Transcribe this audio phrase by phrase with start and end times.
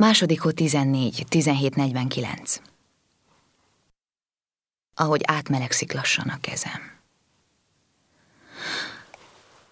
[0.00, 2.56] Második hó 14, 17.49.
[4.94, 6.80] Ahogy átmelegszik lassan a kezem.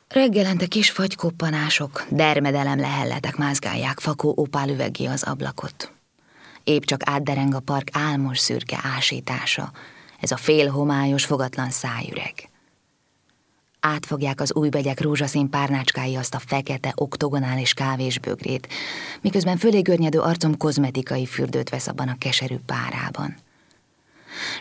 [0.08, 5.92] Reggelente kis fagykoppanások, dermedelem lehelletek mázgálják fakó opálüvegé az ablakot.
[6.64, 9.72] Épp csak átdereng a park álmos szürke ásítása,
[10.20, 12.47] ez a félhomályos, fogatlan szájüreg.
[13.88, 18.68] Átfogják az új begyek rózsaszín párnácskái azt a fekete, oktogonális kávésbögrét,
[19.20, 23.36] miközben fölé görnyedő arcom kozmetikai fürdőt vesz abban a keserű párában.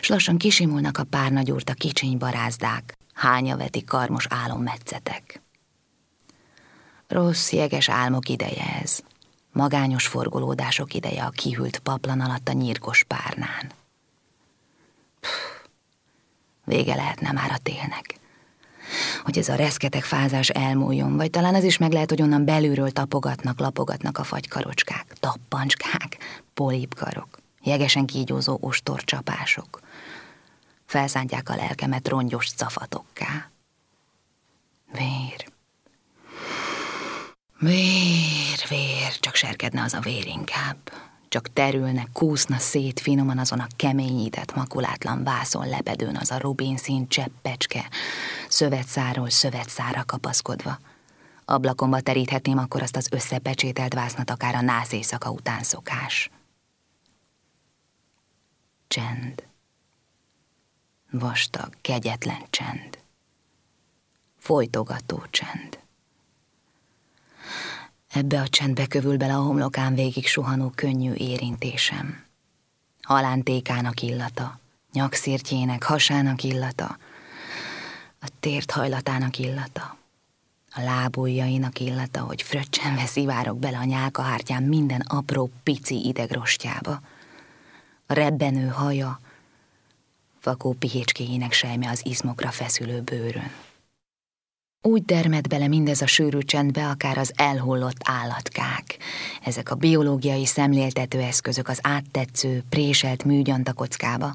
[0.00, 5.42] S lassan kisimulnak a párnagyúrt a kicsiny barázdák, hánya veti karmos álommetszetek.
[7.08, 9.00] Rossz, jeges álmok ideje ez,
[9.52, 13.72] magányos forgolódások ideje a kihűlt paplan alatt a nyírkos párnán.
[15.20, 15.30] Puh,
[16.64, 18.17] vége lehetne már a télnek
[19.24, 22.90] hogy ez a reszketek fázás elmúljon, vagy talán az is meg lehet, hogy onnan belülről
[22.90, 26.18] tapogatnak, lapogatnak a fagykarocskák, tappancskák,
[26.54, 29.80] polipkarok, jegesen kígyózó ostorcsapások.
[30.86, 33.50] Felszántják a lelkemet rongyos cafatokká.
[34.92, 35.44] Vér.
[37.58, 40.76] Vér, vér, csak serkedne az a vér inkább.
[41.28, 47.88] Csak terülne, kúszna szét finoman azon a keményített, makulátlan vászon lepedőn az a rubinszín cseppecske,
[48.48, 50.78] szövetszáról szövetszára kapaszkodva.
[51.44, 56.30] Ablakomba teríthetném akkor azt az összepecsételt vásznat akár a nász éjszaka után szokás.
[58.88, 59.46] Csend.
[61.10, 62.98] Vastag, kegyetlen csend.
[64.38, 65.78] Folytogató csend.
[68.08, 72.24] Ebbe a csendbe kövül bele a homlokán végig suhanó könnyű érintésem.
[73.02, 74.58] Halántékának illata,
[74.92, 76.98] nyakszirtjének, hasának illata,
[78.20, 79.96] a tért hajlatának illata,
[80.74, 87.00] a lábujjainak illata, hogy fröccsenve szivárok bele a nyálkahártyám minden apró, pici idegrostjába.
[88.06, 89.20] A rebbenő haja,
[90.42, 93.50] vakó pihécskéjének sejme az izmokra feszülő bőrön.
[94.88, 98.96] Úgy dermed bele mindez a sűrű csendbe, akár az elhullott állatkák.
[99.44, 104.34] Ezek a biológiai szemléltető eszközök az áttetsző, préselt műgyantakockába,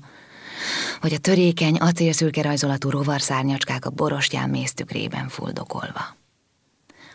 [1.01, 6.15] vagy a törékeny, acélszürke rajzolatú rovarszárnyacskák a borostyán méztükrében fuldokolva.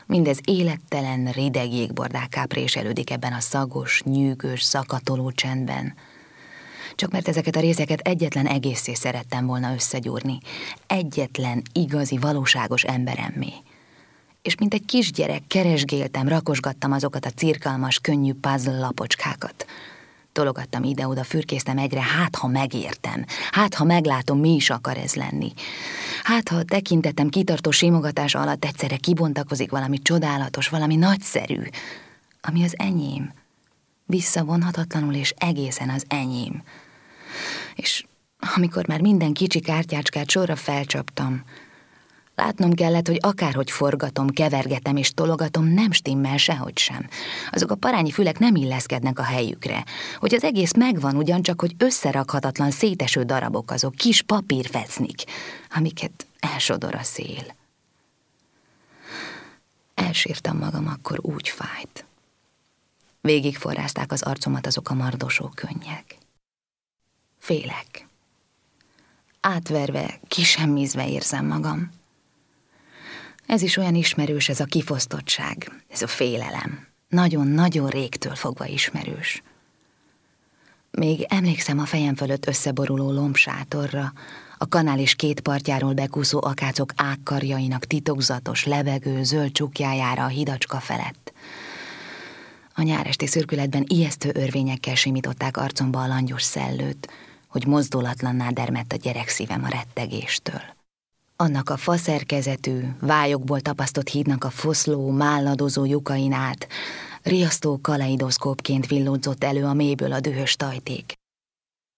[0.06, 5.94] Mindez élettelen, rideg jégbordákká préselődik ebben a szagos, nyűgös, szakatoló csendben,
[6.98, 10.38] csak mert ezeket a részeket egyetlen egészé szerettem volna összegyúrni,
[10.86, 13.53] egyetlen igazi, valóságos emberemmé.
[14.42, 19.66] És mint egy kisgyerek keresgéltem, rakosgattam azokat a cirkalmas, könnyű puzzle lapocskákat.
[20.32, 25.53] Tologattam ide-oda, fürkésztem egyre, hát ha megértem, hát ha meglátom, mi is akar ez lenni.
[26.22, 31.62] Hát ha a tekintetem kitartó simogatás alatt egyszerre kibontakozik valami csodálatos, valami nagyszerű,
[32.41, 33.32] ami az enyém,
[34.06, 36.62] visszavonhatatlanul és egészen az enyém.
[37.75, 38.05] És
[38.56, 41.44] amikor már minden kicsi kártyácskát sorra felcsaptam,
[42.39, 47.09] látnom kellett, hogy akárhogy forgatom, kevergetem és tologatom, nem stimmel sehogy sem.
[47.50, 49.84] Azok a parányi fülek nem illeszkednek a helyükre.
[50.17, 55.22] Hogy az egész megvan ugyancsak, hogy összerakhatatlan széteső darabok azok, kis papírfecnik,
[55.75, 57.56] amiket elsodor a szél.
[59.94, 62.05] Elsírtam magam, akkor úgy fájt.
[63.21, 66.17] Végig forrázták az arcomat azok a mardosó könnyek.
[67.48, 68.06] Félek.
[69.41, 71.91] Átverve, kisemmizve érzem magam.
[73.47, 76.87] Ez is olyan ismerős, ez a kifosztottság, ez a félelem.
[77.08, 79.42] Nagyon-nagyon régtől fogva ismerős.
[80.91, 84.12] Még emlékszem a fejem fölött összeboruló lombsátorra,
[84.58, 91.32] a kanál és két partjáról bekúszó akácok ágkarjainak titokzatos, levegő, zöld csukjájára a hidacska felett.
[92.75, 97.08] A nyáresti szürkületben ijesztő örvényekkel simították arcomba a langyos szellőt,
[97.48, 100.62] hogy mozdulatlanná dermedt a gyerek szívem a rettegéstől.
[101.36, 106.69] Annak a faszerkezetű, vályokból tapasztott hídnak a foszló, málladozó lyukain át,
[107.22, 111.12] riasztó kaleidoszkópként villódzott elő a mélyből a dühös tajték.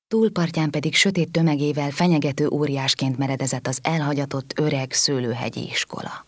[0.08, 6.26] Túlpartján pedig sötét tömegével fenyegető óriásként meredezett az elhagyatott öreg szőlőhegyi iskola.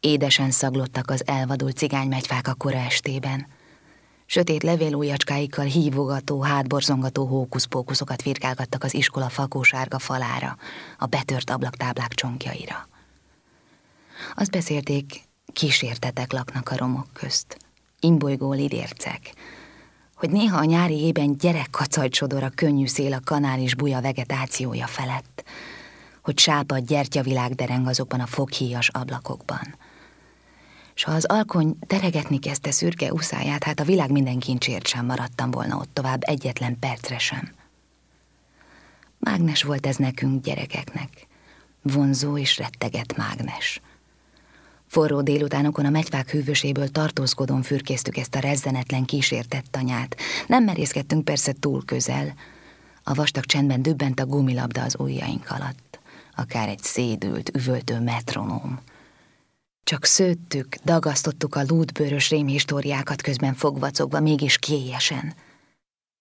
[0.00, 3.46] Édesen szaglottak az elvadult cigánymegyfák a kora estében,
[4.32, 10.56] Sötét levélújacskáikkal hívogató, hátborzongató hókuszpókuszokat virkálgattak az iskola fakósárga falára,
[10.98, 12.88] a betört ablaktáblák csonkjaira.
[14.34, 15.20] Azt beszélték,
[15.52, 17.56] kísértetek laknak a romok közt,
[18.00, 19.34] imbolygó lidércek,
[20.14, 24.86] hogy néha a nyári ében gyerek kacajtsodor a könnyű szél a kanál és buja vegetációja
[24.86, 25.44] felett,
[26.22, 29.74] hogy sápad gyertyavilág dereng azokban a foghíjas ablakokban–
[31.00, 35.50] S ha az alkony teregetni kezdte szürke uszáját, hát a világ minden kincsért sem maradtam
[35.50, 37.52] volna ott tovább egyetlen percre sem.
[39.18, 41.26] Mágnes volt ez nekünk, gyerekeknek.
[41.82, 43.80] Vonzó és retteget mágnes.
[44.86, 50.16] Forró délutánokon a megyfák hűvöséből tartózkodón fürkésztük ezt a rezzenetlen kísértett tanyát.
[50.46, 52.34] Nem merészkedtünk persze túl közel.
[53.02, 55.98] A vastag csendben dübbent a gumilabda az ujjaink alatt.
[56.36, 58.80] Akár egy szédült, üvöltő metronóm.
[59.84, 65.34] Csak szőttük, dagasztottuk a lútbőrös rémhistóriákat közben fogvacogva, mégis kélyesen.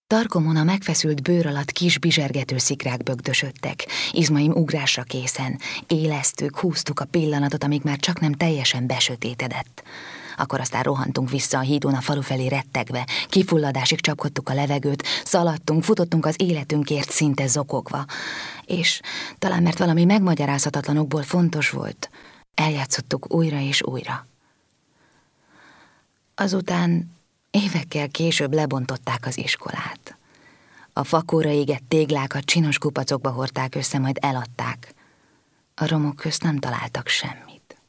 [0.07, 7.05] Tarkomon a megfeszült bőr alatt kis bizsergető szikrák bögdösödtek, izmaim ugrásra készen, éleztük, húztuk a
[7.05, 9.83] pillanatot, amíg már csak nem teljesen besötétedett.
[10.37, 15.83] Akkor aztán rohantunk vissza a hídon a falu felé rettegve, kifulladásig csapkodtuk a levegőt, szaladtunk,
[15.83, 18.05] futottunk az életünkért szinte zokogva.
[18.65, 19.01] És
[19.37, 22.09] talán mert valami megmagyarázhatatlanokból fontos volt,
[22.59, 24.27] eljátszottuk újra és újra.
[26.35, 27.15] Azután
[27.51, 30.17] évekkel később lebontották az iskolát.
[30.93, 34.93] A fakóra égett téglákat csinos kupacokba hordták össze, majd eladták.
[35.75, 37.81] A romok közt nem találtak semmit.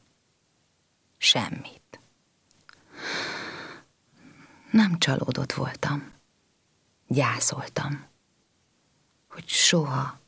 [1.17, 1.99] Semmit.
[4.71, 6.11] Nem csalódott voltam.
[7.07, 8.05] Gyászoltam.
[9.27, 10.19] Hogy soha,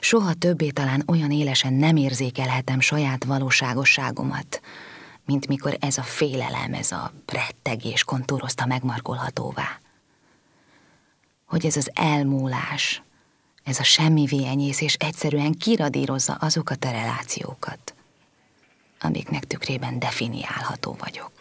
[0.00, 4.60] Soha többé talán olyan élesen nem érzékelhetem saját valóságosságomat,
[5.24, 9.78] mint mikor ez a félelem, ez a rettegés kontúrozta megmarkolhatóvá.
[11.46, 13.02] Hogy ez az elmúlás,
[13.64, 17.94] ez a semmivé enyészés egyszerűen kiradírozza azokat a relációkat,
[19.00, 21.32] amiknek tükrében definiálható vagyok.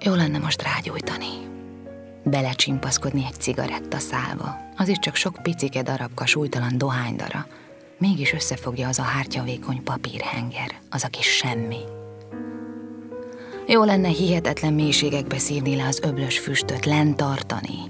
[0.00, 1.51] Jó lenne most rágyújtani
[2.24, 4.56] belecsimpaszkodni egy cigaretta szálva.
[4.76, 7.46] Az is csak sok picike darabka súlytalan dohánydara.
[7.98, 11.80] Mégis összefogja az a hártyavékony papírhenger, az a kis semmi.
[13.66, 17.88] Jó lenne hihetetlen mélységekbe szívni le az öblös füstöt, lent tartani,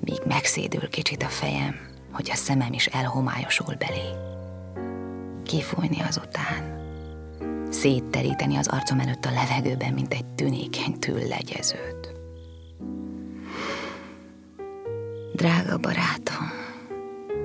[0.00, 1.74] míg megszédül kicsit a fejem,
[2.12, 4.08] hogy a szemem is elhomályosul belé.
[5.44, 6.78] Kifújni azután,
[7.70, 11.99] szétteríteni az arcom előtt a levegőben, mint egy tünékeny tüllegyezőt.
[15.40, 16.50] Drága barátom,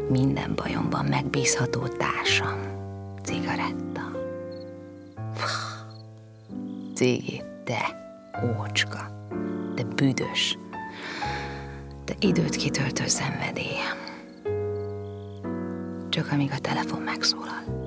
[0.09, 2.59] minden bajomban megbízható társam,
[3.23, 4.11] cigaretta.
[6.95, 7.95] Cigi, te,
[8.43, 9.27] ócska,
[9.75, 10.57] te büdös,
[12.05, 13.97] te időt kitöltő szenvedélyem.
[16.09, 17.84] Csak amíg a telefon megszólal.